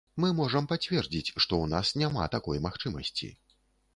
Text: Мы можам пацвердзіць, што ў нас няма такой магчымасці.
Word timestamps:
Мы 0.23 0.29
можам 0.37 0.67
пацвердзіць, 0.71 1.27
што 1.43 1.53
ў 1.65 1.71
нас 1.73 1.91
няма 2.03 2.25
такой 2.37 2.61
магчымасці. 2.67 3.29